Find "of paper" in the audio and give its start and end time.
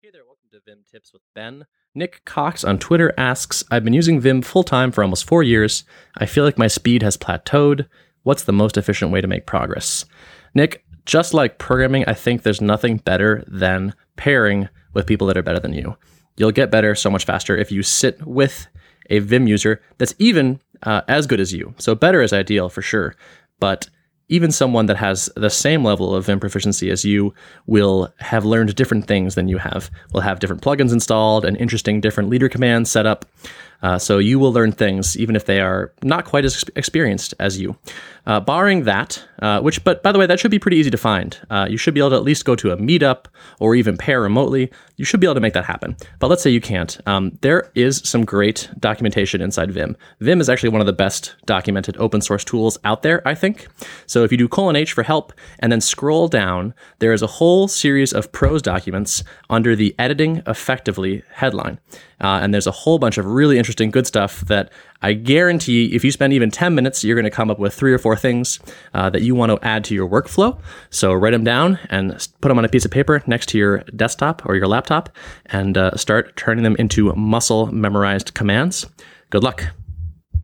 72.86-73.22